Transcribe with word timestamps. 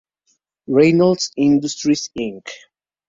Reynolds 0.65 1.31
Industries, 1.37 2.09
Inc". 2.17 2.49